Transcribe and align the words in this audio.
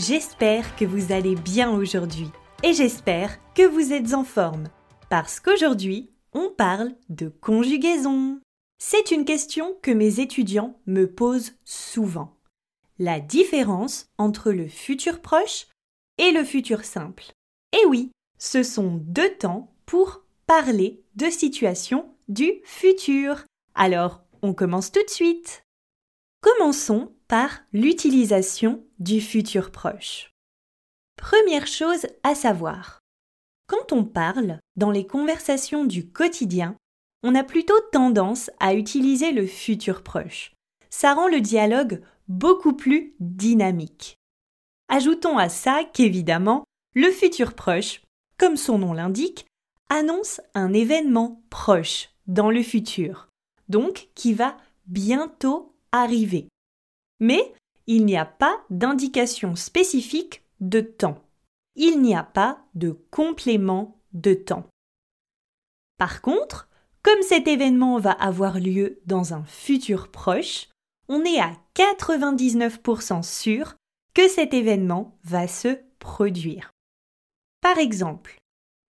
J'espère 0.00 0.76
que 0.76 0.86
vous 0.86 1.12
allez 1.12 1.34
bien 1.34 1.70
aujourd'hui 1.70 2.30
et 2.62 2.72
j'espère 2.72 3.38
que 3.52 3.66
vous 3.66 3.92
êtes 3.92 4.14
en 4.14 4.24
forme 4.24 4.64
parce 5.10 5.40
qu'aujourd'hui, 5.40 6.08
on 6.32 6.48
parle 6.48 6.94
de 7.10 7.28
conjugaison. 7.28 8.40
C'est 8.78 9.10
une 9.10 9.26
question 9.26 9.76
que 9.82 9.90
mes 9.90 10.20
étudiants 10.20 10.80
me 10.86 11.04
posent 11.04 11.52
souvent. 11.66 12.34
La 12.98 13.20
différence 13.20 14.06
entre 14.16 14.52
le 14.52 14.68
futur 14.68 15.20
proche 15.20 15.66
et 16.16 16.30
le 16.30 16.44
futur 16.44 16.86
simple. 16.86 17.24
Et 17.78 17.84
oui, 17.84 18.10
ce 18.38 18.62
sont 18.62 19.02
deux 19.04 19.36
temps 19.36 19.70
pour 19.84 20.22
parler 20.46 21.02
de 21.16 21.28
situations 21.28 22.06
du 22.28 22.62
futur. 22.64 23.44
Alors, 23.74 24.22
on 24.40 24.54
commence 24.54 24.92
tout 24.92 25.04
de 25.04 25.10
suite. 25.10 25.62
Commençons 26.40 27.12
par 27.30 27.60
l'utilisation 27.72 28.82
du 28.98 29.20
futur 29.20 29.70
proche. 29.70 30.32
Première 31.16 31.68
chose 31.68 32.08
à 32.24 32.34
savoir. 32.34 32.98
Quand 33.68 33.92
on 33.92 34.02
parle 34.02 34.58
dans 34.74 34.90
les 34.90 35.06
conversations 35.06 35.84
du 35.84 36.10
quotidien, 36.10 36.74
on 37.22 37.36
a 37.36 37.44
plutôt 37.44 37.78
tendance 37.92 38.50
à 38.58 38.74
utiliser 38.74 39.30
le 39.30 39.46
futur 39.46 40.02
proche. 40.02 40.54
Ça 40.90 41.14
rend 41.14 41.28
le 41.28 41.40
dialogue 41.40 42.02
beaucoup 42.26 42.72
plus 42.72 43.14
dynamique. 43.20 44.16
Ajoutons 44.88 45.38
à 45.38 45.48
ça 45.48 45.84
qu'évidemment, 45.84 46.64
le 46.96 47.12
futur 47.12 47.54
proche, 47.54 48.02
comme 48.38 48.56
son 48.56 48.78
nom 48.78 48.92
l'indique, 48.92 49.46
annonce 49.88 50.40
un 50.54 50.72
événement 50.72 51.44
proche 51.48 52.08
dans 52.26 52.50
le 52.50 52.64
futur, 52.64 53.28
donc 53.68 54.08
qui 54.16 54.34
va 54.34 54.56
bientôt 54.88 55.76
arriver 55.92 56.48
mais 57.20 57.54
il 57.86 58.04
n'y 58.04 58.16
a 58.16 58.24
pas 58.24 58.60
d'indication 58.70 59.54
spécifique 59.54 60.42
de 60.60 60.80
temps. 60.80 61.22
Il 61.76 62.00
n'y 62.00 62.14
a 62.14 62.24
pas 62.24 62.64
de 62.74 62.98
complément 63.10 64.00
de 64.12 64.34
temps. 64.34 64.66
Par 65.98 66.22
contre, 66.22 66.68
comme 67.02 67.22
cet 67.22 67.48
événement 67.48 67.98
va 67.98 68.12
avoir 68.12 68.58
lieu 68.58 69.00
dans 69.06 69.34
un 69.34 69.44
futur 69.44 70.08
proche, 70.08 70.68
on 71.08 71.24
est 71.24 71.40
à 71.40 71.52
99% 71.74 73.22
sûr 73.22 73.74
que 74.14 74.28
cet 74.28 74.54
événement 74.54 75.18
va 75.24 75.48
se 75.48 75.78
produire. 75.98 76.70
Par 77.60 77.78
exemple, 77.78 78.38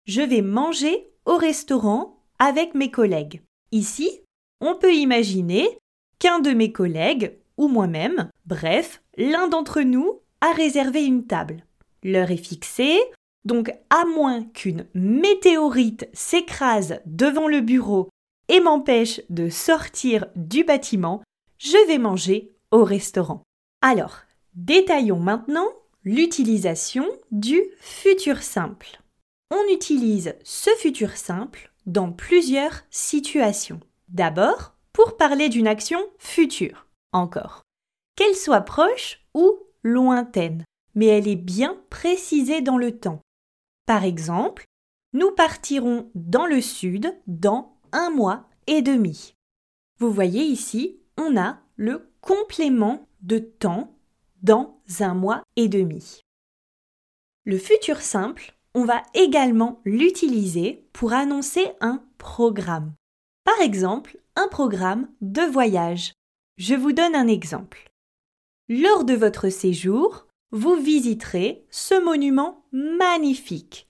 je 0.05 0.21
vais 0.21 0.41
manger 0.41 1.07
au 1.25 1.37
restaurant 1.37 2.23
avec 2.39 2.73
mes 2.73 2.91
collègues. 2.91 3.41
Ici, 3.71 4.21
on 4.61 4.75
peut 4.75 4.93
imaginer 4.93 5.79
qu'un 6.19 6.39
de 6.39 6.51
mes 6.51 6.71
collègues 6.71 7.37
ou 7.59 7.67
moi-même, 7.67 8.29
bref, 8.45 9.03
l'un 9.17 9.49
d'entre 9.49 9.81
nous 9.81 10.21
a 10.39 10.53
réservé 10.53 11.03
une 11.03 11.27
table. 11.27 11.65
L'heure 12.03 12.31
est 12.31 12.37
fixée, 12.37 12.97
donc 13.43 13.71
à 13.89 14.05
moins 14.05 14.43
qu'une 14.43 14.85
météorite 14.93 16.07
s'écrase 16.13 17.01
devant 17.05 17.49
le 17.49 17.59
bureau 17.59 18.09
et 18.47 18.61
m'empêche 18.61 19.19
de 19.29 19.49
sortir 19.49 20.25
du 20.37 20.63
bâtiment, 20.63 21.21
je 21.57 21.85
vais 21.87 21.97
manger 21.97 22.55
au 22.71 22.85
restaurant. 22.85 23.43
Alors, 23.81 24.19
détaillons 24.53 25.19
maintenant 25.19 25.67
l'utilisation 26.05 27.05
du 27.31 27.61
futur 27.81 28.41
simple. 28.41 29.01
On 29.51 29.73
utilise 29.73 30.33
ce 30.45 30.69
futur 30.79 31.17
simple 31.17 31.73
dans 31.85 32.13
plusieurs 32.13 32.83
situations. 32.89 33.81
D'abord, 34.07 34.75
pour 34.93 35.17
parler 35.17 35.49
d'une 35.49 35.67
action 35.67 35.99
future 36.19 36.85
encore. 37.11 37.63
Qu'elle 38.15 38.35
soit 38.35 38.61
proche 38.61 39.25
ou 39.33 39.59
lointaine, 39.83 40.65
mais 40.95 41.07
elle 41.07 41.27
est 41.27 41.35
bien 41.35 41.77
précisée 41.89 42.61
dans 42.61 42.77
le 42.77 42.97
temps. 42.97 43.21
Par 43.85 44.03
exemple, 44.03 44.65
nous 45.13 45.31
partirons 45.31 46.11
dans 46.15 46.45
le 46.45 46.61
sud 46.61 47.15
dans 47.27 47.75
un 47.91 48.09
mois 48.09 48.47
et 48.67 48.81
demi. 48.81 49.33
Vous 49.97 50.11
voyez 50.11 50.43
ici, 50.43 50.99
on 51.17 51.37
a 51.37 51.59
le 51.75 52.11
complément 52.21 53.07
de 53.21 53.39
temps 53.39 53.95
dans 54.43 54.79
un 54.99 55.13
mois 55.13 55.43
et 55.55 55.67
demi. 55.67 56.21
Le 57.45 57.57
futur 57.57 58.01
simple, 58.01 58.53
on 58.75 58.85
va 58.85 59.01
également 59.13 59.81
l'utiliser 59.85 60.87
pour 60.93 61.13
annoncer 61.13 61.71
un 61.81 62.03
programme. 62.17 62.93
Par 63.43 63.59
exemple, 63.61 64.19
un 64.35 64.47
programme 64.47 65.09
de 65.21 65.41
voyage. 65.41 66.13
Je 66.59 66.75
vous 66.75 66.91
donne 66.91 67.15
un 67.15 67.27
exemple. 67.27 67.89
Lors 68.67 69.05
de 69.05 69.13
votre 69.13 69.47
séjour, 69.47 70.27
vous 70.51 70.75
visiterez 70.75 71.65
ce 71.71 72.03
monument 72.03 72.65
magnifique. 72.73 73.87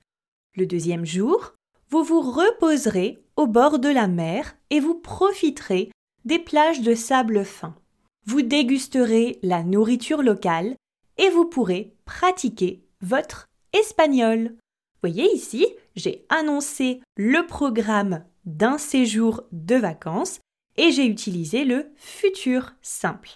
Le 0.55 0.67
deuxième 0.67 1.03
jour, 1.03 1.55
vous 1.89 2.03
vous 2.03 2.21
reposerez 2.21 3.23
au 3.37 3.47
bord 3.47 3.79
de 3.79 3.89
la 3.89 4.07
mer 4.07 4.55
et 4.69 4.79
vous 4.79 4.93
profiterez 4.93 5.91
des 6.25 6.37
plages 6.37 6.81
de 6.81 6.93
sable 6.93 7.43
fin. 7.43 7.73
Vous 8.27 8.43
dégusterez 8.43 9.39
la 9.41 9.63
nourriture 9.63 10.21
locale 10.21 10.75
et 11.17 11.29
vous 11.29 11.45
pourrez 11.45 11.95
pratiquer 12.05 12.83
votre 13.01 13.47
espagnol. 13.73 14.55
Voyez 15.01 15.27
ici, 15.33 15.65
j'ai 15.95 16.23
annoncé 16.29 17.01
le 17.17 17.47
programme 17.47 18.23
d'un 18.45 18.77
séjour 18.77 19.41
de 19.51 19.75
vacances 19.75 20.39
et 20.79 20.93
j'ai 20.93 21.05
utilisé 21.05 21.65
le 21.65 21.91
futur 21.97 22.73
simple. 22.81 23.31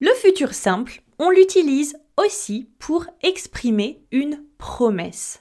Le 0.00 0.12
futur 0.14 0.52
simple, 0.54 1.02
on 1.20 1.30
l'utilise 1.30 1.96
aussi 2.16 2.68
pour 2.80 3.06
exprimer 3.22 4.04
une 4.10 4.44
promesse. 4.58 5.38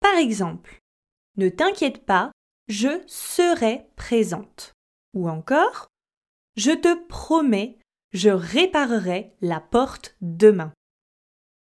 Par 0.00 0.16
exemple, 0.16 0.80
ne 1.36 1.48
t'inquiète 1.48 2.04
pas, 2.04 2.32
je 2.66 3.00
serai 3.06 3.86
présente. 3.94 4.72
Ou 5.14 5.28
encore, 5.28 5.86
je 6.56 6.72
te 6.72 7.06
promets, 7.06 7.78
je 8.12 8.30
réparerai 8.30 9.36
la 9.40 9.60
porte 9.60 10.16
demain. 10.20 10.72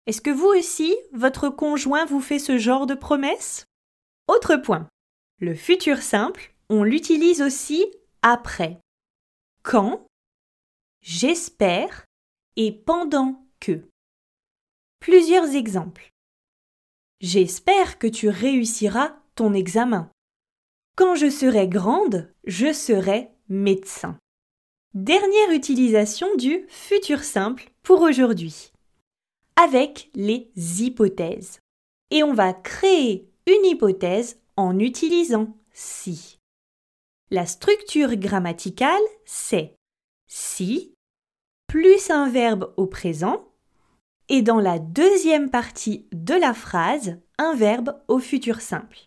Est-ce 0.07 0.21
que 0.21 0.31
vous 0.31 0.47
aussi, 0.47 0.97
votre 1.13 1.49
conjoint 1.49 2.07
vous 2.07 2.21
fait 2.21 2.39
ce 2.39 2.57
genre 2.57 2.87
de 2.87 2.95
promesse? 2.95 3.65
Autre 4.29 4.55
point, 4.57 4.87
le 5.41 5.57
futur 5.57 6.03
simple, 6.03 6.55
on 6.71 6.85
l'utilise 6.85 7.43
aussi 7.43 7.85
après 8.23 8.79
quand, 9.69 10.07
j'espère 11.03 12.07
et 12.57 12.73
pendant 12.73 13.47
que. 13.61 13.87
Plusieurs 14.99 15.55
exemples. 15.55 16.11
J'espère 17.21 17.99
que 17.99 18.07
tu 18.07 18.31
réussiras 18.31 19.15
ton 19.35 19.53
examen. 19.53 20.11
Quand 20.97 21.15
je 21.17 21.29
serai 21.29 21.69
grande, 21.69 22.33
je 22.45 22.73
serai 22.73 23.29
médecin. 23.51 24.17
Dernière 24.95 25.51
utilisation 25.51 26.35
du 26.37 26.65
futur 26.69 27.23
simple 27.23 27.71
pour 27.83 28.01
aujourd'hui. 28.01 28.73
Avec 29.63 30.09
les 30.15 30.51
hypothèses. 30.83 31.61
Et 32.11 32.23
on 32.23 32.33
va 32.33 32.55
créer 32.55 33.31
une 33.47 33.67
hypothèse 33.67 34.41
en 34.57 34.79
utilisant 34.79 35.55
si. 35.75 36.38
La 37.31 37.45
structure 37.45 38.17
grammaticale, 38.17 39.03
c'est 39.27 39.75
si 40.27 40.95
plus 41.67 42.11
un 42.11 42.31
verbe 42.31 42.73
au 42.79 42.87
présent 42.87 43.49
et 44.31 44.43
dans 44.43 44.61
la 44.61 44.79
deuxième 44.79 45.51
partie 45.51 46.07
de 46.13 46.35
la 46.35 46.55
phrase, 46.55 47.19
un 47.39 47.55
verbe 47.55 48.01
au 48.09 48.19
futur 48.19 48.61
simple. 48.61 48.99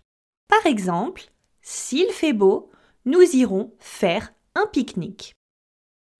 Par 0.47 0.65
exemple, 0.65 1.31
s'il 1.61 2.09
fait 2.11 2.33
beau, 2.33 2.69
nous 3.05 3.21
irons 3.35 3.73
faire 3.79 4.33
un 4.55 4.67
pique-nique. 4.67 5.33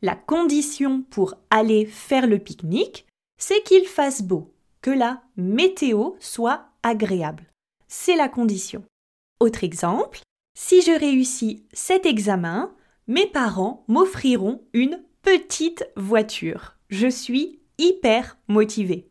La 0.02 0.16
condition 0.16 1.04
pour 1.04 1.36
aller 1.52 1.86
faire 1.86 2.26
le 2.26 2.40
pique-nique, 2.40 3.06
c'est 3.38 3.62
qu'il 3.64 3.86
fasse 3.86 4.24
beau, 4.24 4.52
que 4.82 4.90
la 4.90 5.22
météo 5.36 6.14
soit 6.20 6.70
agréable. 6.82 7.46
C'est 7.88 8.16
la 8.16 8.30
condition. 8.30 8.84
Autre 9.40 9.64
exemple, 9.64 10.22
si 10.64 10.84
je 10.84 10.92
réussis 10.92 11.66
cet 11.74 12.06
examen, 12.06 12.72
mes 13.08 13.26
parents 13.26 13.84
m'offriront 13.88 14.62
une 14.74 15.02
petite 15.24 15.90
voiture. 15.98 16.78
Je 16.90 17.08
suis 17.08 17.60
hyper 17.80 18.38
motivée. 18.48 19.08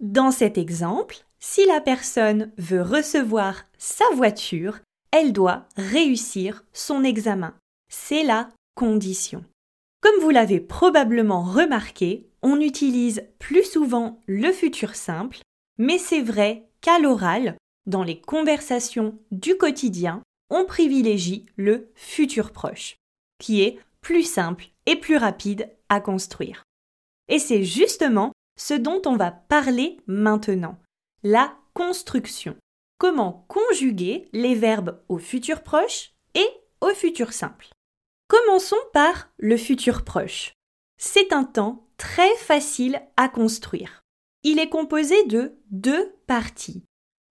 Dans 0.00 0.30
cet 0.30 0.56
exemple, 0.56 1.16
si 1.38 1.66
la 1.66 1.82
personne 1.82 2.50
veut 2.56 2.80
recevoir 2.80 3.66
sa 3.76 4.06
voiture, 4.14 4.78
elle 5.12 5.34
doit 5.34 5.68
réussir 5.76 6.64
son 6.72 7.04
examen. 7.04 7.54
C'est 7.92 8.24
la 8.24 8.48
condition. 8.74 9.44
Comme 10.00 10.18
vous 10.22 10.30
l'avez 10.30 10.60
probablement 10.60 11.42
remarqué, 11.42 12.30
on 12.40 12.58
utilise 12.58 13.28
plus 13.38 13.64
souvent 13.64 14.18
le 14.26 14.50
futur 14.50 14.94
simple, 14.94 15.40
mais 15.76 15.98
c'est 15.98 16.22
vrai 16.22 16.70
qu'à 16.80 16.98
l'oral, 16.98 17.56
dans 17.84 18.02
les 18.02 18.18
conversations 18.18 19.18
du 19.30 19.58
quotidien, 19.58 20.22
on 20.50 20.64
privilégie 20.64 21.46
le 21.56 21.90
futur 21.94 22.52
proche, 22.52 22.96
qui 23.38 23.62
est 23.62 23.78
plus 24.00 24.24
simple 24.24 24.66
et 24.86 24.96
plus 24.96 25.16
rapide 25.16 25.70
à 25.88 26.00
construire. 26.00 26.64
Et 27.28 27.38
c'est 27.38 27.64
justement 27.64 28.32
ce 28.58 28.74
dont 28.74 29.00
on 29.06 29.16
va 29.16 29.30
parler 29.30 29.96
maintenant, 30.06 30.78
la 31.22 31.56
construction. 31.74 32.56
Comment 32.98 33.46
conjuguer 33.48 34.28
les 34.32 34.54
verbes 34.54 35.00
au 35.08 35.18
futur 35.18 35.62
proche 35.62 36.12
et 36.34 36.46
au 36.80 36.90
futur 36.90 37.32
simple. 37.32 37.68
Commençons 38.28 38.76
par 38.92 39.30
le 39.38 39.56
futur 39.56 40.04
proche. 40.04 40.52
C'est 40.98 41.32
un 41.32 41.44
temps 41.44 41.86
très 41.96 42.34
facile 42.36 43.00
à 43.16 43.28
construire. 43.28 44.02
Il 44.42 44.58
est 44.58 44.68
composé 44.68 45.24
de 45.24 45.54
deux 45.70 46.14
parties. 46.26 46.84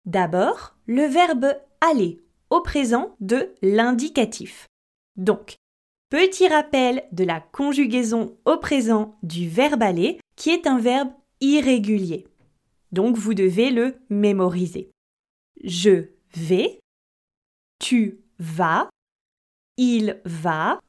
D'abord, 0.05 0.75
le 0.87 1.03
verbe 1.03 1.55
aller 1.79 2.19
présent 2.59 3.15
de 3.21 3.55
l'indicatif. 3.61 4.67
Donc, 5.15 5.55
petit 6.09 6.49
rappel 6.49 7.05
de 7.13 7.23
la 7.23 7.39
conjugaison 7.39 8.37
au 8.43 8.57
présent 8.57 9.17
du 9.23 9.47
verbe 9.47 9.81
aller 9.81 10.19
qui 10.35 10.49
est 10.49 10.67
un 10.67 10.77
verbe 10.77 11.11
irrégulier. 11.39 12.27
Donc 12.91 13.15
vous 13.15 13.33
devez 13.33 13.71
le 13.71 13.95
mémoriser. 14.09 14.91
Je 15.63 16.07
vais, 16.33 16.79
tu 17.79 18.19
vas, 18.39 18.89
il 19.77 20.19
va, 20.25 20.79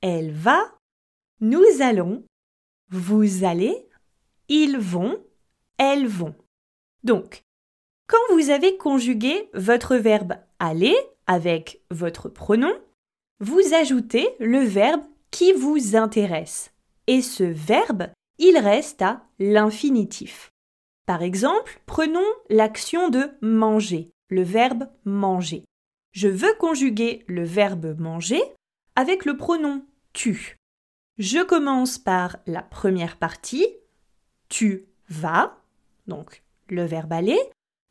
elle 0.00 0.32
va, 0.32 0.60
nous 1.40 1.64
allons, 1.80 2.24
vous 2.90 3.44
allez, 3.44 3.88
ils 4.48 4.78
vont, 4.78 5.22
elles 5.78 6.06
vont. 6.06 6.34
Donc, 7.02 7.42
quand 8.08 8.34
vous 8.34 8.50
avez 8.50 8.76
conjugué 8.76 9.48
votre 9.54 9.96
verbe 9.96 10.34
aller 10.58 10.96
avec 11.26 11.82
votre 11.90 12.28
pronom, 12.28 12.72
vous 13.38 13.74
ajoutez 13.74 14.28
le 14.40 14.58
verbe 14.58 15.02
qui 15.30 15.52
vous 15.52 15.94
intéresse. 15.94 16.72
Et 17.06 17.22
ce 17.22 17.44
verbe 17.44 18.08
il 18.38 18.56
reste 18.56 19.02
à 19.02 19.22
l'infinitif. 19.38 20.50
Par 21.06 21.22
exemple, 21.22 21.80
prenons 21.86 22.26
l'action 22.50 23.08
de 23.08 23.30
manger, 23.40 24.10
le 24.28 24.42
verbe 24.42 24.88
manger. 25.04 25.64
Je 26.12 26.28
veux 26.28 26.54
conjuguer 26.58 27.24
le 27.26 27.44
verbe 27.44 27.98
manger 27.98 28.42
avec 28.96 29.24
le 29.24 29.36
pronom 29.36 29.84
tu. 30.12 30.56
Je 31.18 31.42
commence 31.42 31.98
par 31.98 32.38
la 32.46 32.62
première 32.62 33.16
partie, 33.16 33.66
tu 34.48 34.86
vas, 35.08 35.58
donc 36.06 36.42
le 36.68 36.84
verbe 36.84 37.12
aller, 37.12 37.38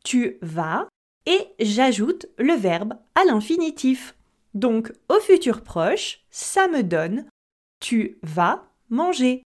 tu 0.07 0.37
vas, 0.41 0.87
et 1.25 1.47
j'ajoute 1.59 2.27
le 2.37 2.53
verbe 2.53 2.93
à 3.15 3.25
l'infinitif. 3.25 4.15
Donc 4.53 4.93
au 5.09 5.19
futur 5.19 5.63
proche, 5.63 6.21
ça 6.31 6.69
me 6.69 6.81
donne 6.81 7.25
tu 7.81 8.17
vas 8.23 8.63
manger. 8.89 9.43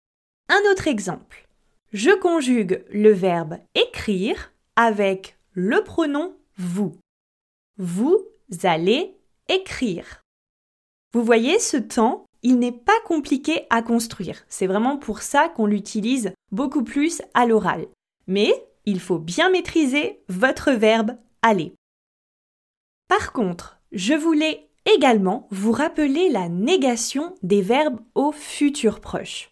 Un 0.47 0.71
autre 0.71 0.87
exemple. 0.87 1.45
Je 1.91 2.17
conjugue 2.17 2.85
le 2.89 3.11
verbe 3.11 3.57
écrire 3.75 4.53
avec 4.77 5.37
le 5.51 5.83
pronom 5.83 6.37
vous. 6.57 6.95
Vous 7.77 8.25
allez 8.63 9.13
écrire. 9.49 10.21
Vous 11.13 11.23
voyez, 11.23 11.59
ce 11.59 11.77
temps, 11.77 12.25
il 12.43 12.59
n'est 12.59 12.71
pas 12.71 12.99
compliqué 13.05 13.67
à 13.69 13.81
construire. 13.81 14.45
C'est 14.47 14.67
vraiment 14.67 14.95
pour 14.97 15.21
ça 15.21 15.49
qu'on 15.49 15.65
l'utilise 15.65 16.31
beaucoup 16.53 16.83
plus 16.83 17.21
à 17.33 17.45
l'oral. 17.45 17.87
Mais 18.27 18.53
il 18.85 18.99
faut 18.99 19.19
bien 19.19 19.49
maîtriser 19.49 20.23
votre 20.29 20.71
verbe 20.71 21.17
aller. 21.41 21.73
Par 23.07 23.33
contre, 23.33 23.79
je 23.91 24.13
voulais 24.13 24.69
également 24.85 25.47
vous 25.51 25.71
rappeler 25.71 26.29
la 26.29 26.49
négation 26.49 27.35
des 27.43 27.61
verbes 27.61 27.99
au 28.13 28.31
futur 28.31 28.99
proche. 28.99 29.51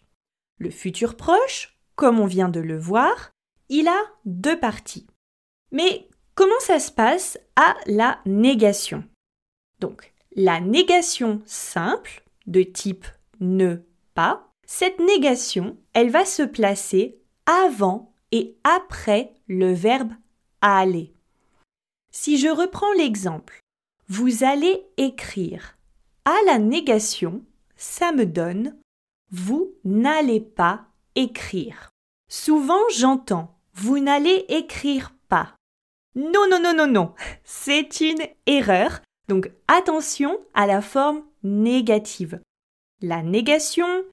Le 0.58 0.70
futur 0.70 1.16
proche, 1.16 1.78
comme 1.96 2.20
on 2.20 2.26
vient 2.26 2.48
de 2.48 2.60
le 2.60 2.78
voir, 2.78 3.30
il 3.68 3.88
a 3.88 4.00
deux 4.24 4.58
parties. 4.58 5.06
Mais 5.72 6.08
comment 6.34 6.60
ça 6.60 6.78
se 6.78 6.92
passe 6.92 7.38
à 7.56 7.74
la 7.86 8.20
négation? 8.26 9.04
Donc, 9.80 10.12
la 10.36 10.60
négation 10.60 11.42
simple, 11.46 12.22
de 12.46 12.62
type 12.62 13.06
ne 13.40 13.76
pas, 14.14 14.52
cette 14.66 14.98
négation, 14.98 15.76
elle 15.92 16.10
va 16.10 16.24
se 16.24 16.42
placer 16.42 17.18
avant 17.46 18.13
et 18.34 18.56
après 18.64 19.32
le 19.46 19.72
verbe 19.72 20.12
aller. 20.60 21.12
Si 22.10 22.36
je 22.36 22.48
reprends 22.48 22.92
l'exemple, 22.94 23.60
vous 24.08 24.42
allez 24.42 24.84
écrire. 24.96 25.78
À 26.24 26.34
la 26.44 26.58
négation, 26.58 27.44
ça 27.76 28.10
me 28.10 28.26
donne 28.26 28.76
vous 29.30 29.72
n'allez 29.84 30.40
pas 30.40 30.86
écrire. 31.14 31.90
Souvent 32.28 32.82
j'entends 32.92 33.56
vous 33.72 34.00
n'allez 34.00 34.44
écrire 34.48 35.14
pas. 35.28 35.54
Non, 36.16 36.48
non, 36.50 36.60
non, 36.60 36.74
non, 36.74 36.88
non, 36.88 37.14
c'est 37.44 38.00
une 38.00 38.26
erreur. 38.46 39.00
Donc 39.28 39.52
attention 39.68 40.40
à 40.54 40.66
la 40.66 40.82
forme 40.82 41.22
négative. 41.44 42.40
La 43.00 43.22
négation, 43.22 44.04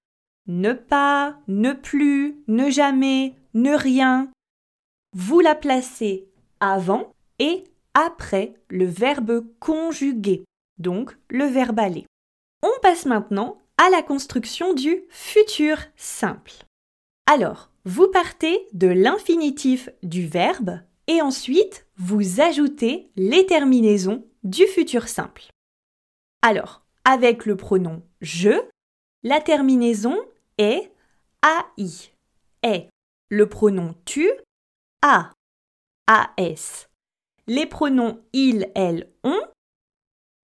ne 0.45 0.73
pas, 0.73 1.39
ne 1.47 1.73
plus, 1.73 2.37
ne 2.47 2.69
jamais, 2.69 3.35
ne 3.53 3.73
rien. 3.73 4.31
Vous 5.13 5.39
la 5.39 5.55
placez 5.55 6.27
avant 6.59 7.13
et 7.39 7.63
après 7.93 8.53
le 8.69 8.85
verbe 8.85 9.45
conjugué, 9.59 10.45
donc 10.77 11.17
le 11.29 11.45
verbe 11.45 11.79
aller. 11.79 12.05
On 12.63 12.71
passe 12.81 13.05
maintenant 13.05 13.61
à 13.77 13.89
la 13.89 14.03
construction 14.03 14.73
du 14.73 15.03
futur 15.09 15.77
simple. 15.95 16.53
Alors, 17.25 17.69
vous 17.83 18.07
partez 18.07 18.67
de 18.73 18.87
l'infinitif 18.87 19.89
du 20.03 20.27
verbe 20.27 20.79
et 21.07 21.21
ensuite 21.21 21.87
vous 21.97 22.39
ajoutez 22.39 23.09
les 23.15 23.45
terminaisons 23.45 24.23
du 24.43 24.65
futur 24.67 25.07
simple. 25.07 25.43
Alors, 26.41 26.83
avec 27.05 27.45
le 27.45 27.55
pronom 27.55 28.03
je, 28.21 28.61
la 29.23 29.41
terminaison 29.41 30.17
est 30.57 30.91
AI. 31.43 32.90
Le 33.33 33.47
pronom 33.47 33.95
tu, 34.03 34.29
a. 35.01 35.31
AS. 36.05 36.89
Les 37.47 37.65
pronoms 37.65 38.19
il, 38.33 38.69
elle, 38.75 39.09
on, 39.23 39.39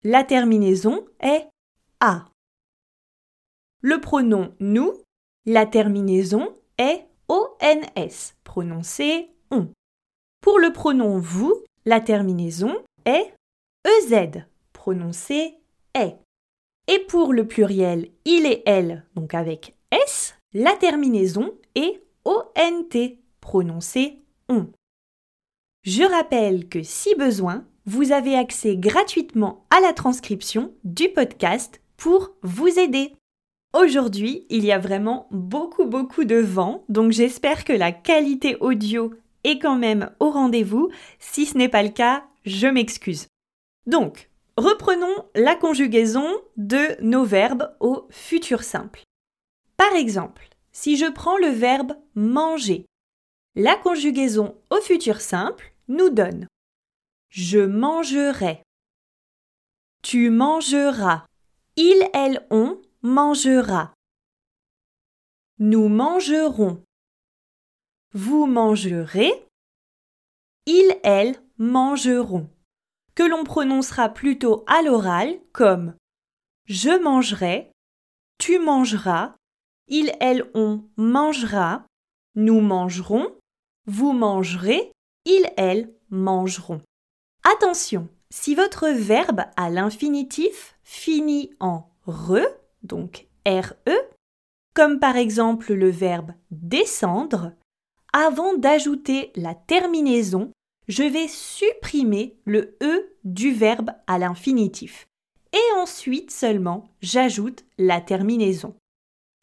la 0.06 0.24
terminaison 0.24 1.06
est 1.20 1.50
a. 2.00 2.30
Le 3.82 4.00
pronom 4.00 4.56
nous, 4.62 4.94
la 5.46 5.66
terminaison 5.66 6.56
est 6.78 7.06
ONS, 7.28 8.36
prononcé 8.46 9.32
on. 9.52 9.70
Pour 10.40 10.58
le 10.58 10.72
pronom 10.72 11.20
vous, 11.20 11.62
la 11.84 12.00
terminaison 12.00 12.74
est 13.04 13.34
EZ, 13.84 14.46
prononcé 14.72 15.56
est. 15.94 16.16
Et 16.88 17.00
pour 17.00 17.34
le 17.34 17.46
pluriel 17.46 18.10
il 18.24 18.46
et 18.46 18.64
elle, 18.66 19.06
donc 19.16 19.34
avec 19.34 19.76
S, 19.92 20.38
la 20.54 20.78
terminaison 20.78 21.54
est 21.76 22.02
ONT, 22.28 23.20
prononcé 23.40 24.22
on. 24.50 24.68
Je 25.84 26.04
rappelle 26.04 26.68
que 26.68 26.84
si 26.84 27.16
besoin, 27.16 27.66
vous 27.86 28.12
avez 28.12 28.36
accès 28.36 28.76
gratuitement 28.76 29.66
à 29.70 29.80
la 29.80 29.94
transcription 29.94 30.74
du 30.84 31.08
podcast 31.08 31.80
pour 31.96 32.32
vous 32.42 32.68
aider. 32.68 33.14
Aujourd'hui, 33.74 34.46
il 34.50 34.66
y 34.66 34.74
a 34.74 34.78
vraiment 34.78 35.30
beaucoup 35.32 35.86
beaucoup 35.86 36.26
de 36.26 36.36
vent, 36.36 36.84
donc 36.90 37.14
j'espère 37.14 37.64
que 37.64 37.72
la 37.72 37.94
qualité 37.94 38.58
audio 38.60 39.14
est 39.46 39.60
quand 39.60 39.78
même 39.78 40.10
au 40.20 40.30
rendez-vous. 40.30 40.90
Si 41.20 41.46
ce 41.46 41.58
n'est 41.58 41.70
pas 41.70 41.84
le 41.84 41.92
cas, 41.92 42.26
je 42.46 42.68
m'excuse. 42.68 43.28
Donc, 43.86 44.30
reprenons 44.58 45.16
la 45.34 45.56
conjugaison 45.56 46.28
de 46.58 47.02
nos 47.02 47.24
verbes 47.24 47.74
au 47.80 48.06
futur 48.10 48.64
simple. 48.64 49.04
Par 49.78 49.94
exemple, 49.94 50.50
si 50.78 50.96
je 50.96 51.12
prends 51.12 51.40
le 51.40 51.48
verbe 51.48 51.94
manger, 52.14 52.86
la 53.56 53.76
conjugaison 53.76 54.62
au 54.70 54.80
futur 54.80 55.22
simple 55.22 55.74
nous 55.88 56.12
donne 56.12 56.48
Je 57.30 57.58
mangerai. 57.58 58.62
Tu 60.04 60.30
mangeras. 60.30 61.26
Il, 61.78 62.08
elles, 62.14 62.46
on 62.52 62.80
mangera. 63.02 63.92
Nous 65.58 65.88
mangerons. 65.88 66.84
Vous 68.14 68.46
mangerez. 68.46 69.48
Ils, 70.68 71.00
elles 71.02 71.42
mangeront. 71.58 72.52
Que 73.16 73.24
l'on 73.24 73.44
prononcera 73.44 74.10
plutôt 74.10 74.64
à 74.68 74.84
l'oral 74.84 75.40
comme 75.54 75.96
je 76.66 77.02
mangerai, 77.02 77.72
tu 78.38 78.60
mangeras, 78.60 79.38
il, 79.88 80.12
elles, 80.20 80.50
on 80.54 80.84
mangera, 80.98 81.86
nous 82.36 82.62
mangerons, 82.62 83.36
vous 83.86 84.14
mangerez, 84.14 84.92
ils, 85.26 85.50
elles 85.58 85.94
mangeront. 86.10 86.82
Attention, 87.44 88.10
si 88.30 88.56
votre 88.56 88.90
verbe 88.90 89.42
à 89.56 89.70
l'infinitif 89.70 90.76
finit 90.84 91.52
en 91.60 91.90
re, 92.06 92.42
donc 92.84 93.28
RE, 93.46 93.94
comme 94.74 95.00
par 95.00 95.16
exemple 95.16 95.74
le 95.74 95.90
verbe 95.90 96.34
descendre, 96.52 97.54
avant 98.14 98.56
d'ajouter 98.58 99.32
la 99.36 99.56
terminaison, 99.56 100.52
je 100.88 101.04
vais 101.04 101.28
supprimer 101.28 102.38
le 102.46 102.78
E 102.82 103.16
du 103.24 103.52
verbe 103.52 103.92
à 104.08 104.18
l'infinitif. 104.20 105.08
Et 105.54 105.80
ensuite 105.80 106.32
seulement, 106.32 106.90
j'ajoute 107.02 107.66
la 107.78 108.02
terminaison. 108.02 108.76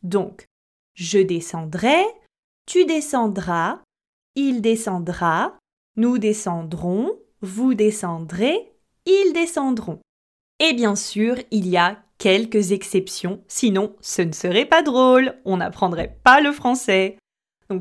Donc, 0.04 0.46
je 0.94 1.18
descendrai, 1.18 2.04
tu 2.66 2.84
descendras, 2.84 3.80
il 4.36 4.60
descendra, 4.60 5.58
nous 5.96 6.18
descendrons, 6.18 7.10
vous 7.40 7.74
descendrez, 7.74 8.72
ils 9.06 9.32
descendront. 9.32 10.00
Et 10.60 10.72
bien 10.72 10.94
sûr, 10.94 11.36
il 11.50 11.66
y 11.68 11.76
a 11.76 11.98
quelques 12.18 12.72
exceptions, 12.72 13.42
sinon 13.48 13.96
ce 14.00 14.22
ne 14.22 14.32
serait 14.32 14.66
pas 14.66 14.82
drôle, 14.82 15.34
on 15.44 15.56
n'apprendrait 15.56 16.18
pas 16.22 16.40
le 16.40 16.52
français. 16.52 17.18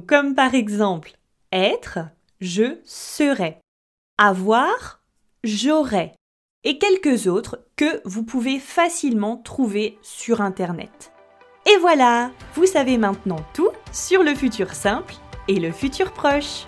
Comme 0.08 0.34
par 0.34 0.56
exemple 0.56 1.14
être, 1.52 2.00
je 2.40 2.80
serai. 2.84 3.60
Avoir, 4.18 5.04
j'aurai. 5.44 6.14
Et 6.64 6.78
quelques 6.78 7.28
autres 7.28 7.60
que 7.76 8.02
vous 8.06 8.24
pouvez 8.24 8.60
facilement 8.60 9.38
trouver 9.38 9.98
sur 10.02 10.42
Internet. 10.42 11.13
Voilà, 11.84 12.32
vous 12.56 12.66
savez 12.66 12.98
maintenant 12.98 13.44
tout 13.54 13.68
sur 13.92 14.24
le 14.24 14.34
futur 14.36 14.74
simple 14.74 15.16
et 15.50 15.60
le 15.60 15.74
futur 15.74 16.14
proche. 16.14 16.64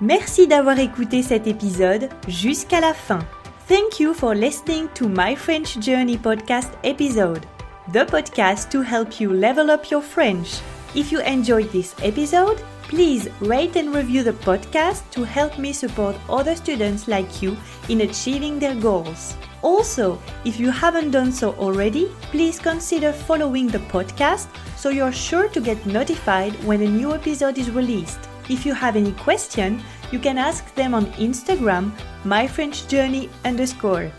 Merci 0.00 0.48
d'avoir 0.48 0.76
écouté 0.80 1.22
cet 1.22 1.46
épisode 1.46 2.08
jusqu'à 2.26 2.80
la 2.80 2.94
fin. 2.94 3.20
Thank 3.68 4.00
you 4.00 4.12
for 4.12 4.34
listening 4.34 4.88
to 4.96 5.06
my 5.08 5.36
French 5.36 5.78
Journey 5.80 6.18
podcast 6.18 6.72
episode, 6.82 7.46
the 7.92 8.04
podcast 8.04 8.72
to 8.72 8.82
help 8.82 9.20
you 9.20 9.32
level 9.32 9.70
up 9.70 9.88
your 9.88 10.02
French. 10.02 10.58
If 10.96 11.12
you 11.12 11.20
enjoyed 11.20 11.70
this 11.70 11.94
episode, 12.02 12.58
please 12.88 13.28
rate 13.40 13.76
and 13.76 13.94
review 13.94 14.22
the 14.22 14.32
podcast 14.32 15.08
to 15.10 15.24
help 15.24 15.58
me 15.58 15.72
support 15.72 16.16
other 16.28 16.54
students 16.54 17.08
like 17.08 17.42
you 17.42 17.56
in 17.88 18.02
achieving 18.02 18.58
their 18.58 18.74
goals. 18.74 19.34
Also, 19.62 20.20
if 20.44 20.60
you 20.60 20.70
haven't 20.70 21.10
done 21.10 21.32
so 21.32 21.54
already, 21.54 22.10
please 22.30 22.58
consider 22.58 23.12
following 23.12 23.66
the 23.66 23.78
podcast 23.90 24.48
so 24.76 24.90
you're 24.90 25.12
sure 25.12 25.48
to 25.48 25.60
get 25.60 25.86
notified 25.86 26.52
when 26.64 26.82
a 26.82 26.88
new 26.88 27.14
episode 27.14 27.56
is 27.56 27.70
released. 27.70 28.20
If 28.50 28.66
you 28.66 28.74
have 28.74 28.94
any 28.94 29.12
question, 29.12 29.82
you 30.12 30.18
can 30.18 30.36
ask 30.36 30.74
them 30.74 30.92
on 30.92 31.06
Instagram, 31.14 31.92
myfrenchjourney 32.24 33.30
underscore. 33.44 34.12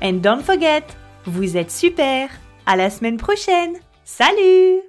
And 0.00 0.22
don't 0.22 0.42
forget, 0.42 0.96
vous 1.26 1.56
êtes 1.56 1.70
super! 1.70 2.30
À 2.66 2.76
la 2.76 2.88
semaine 2.88 3.18
prochaine! 3.18 3.80
Salut! 4.04 4.82